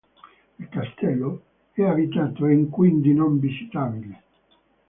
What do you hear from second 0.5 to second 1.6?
Il castello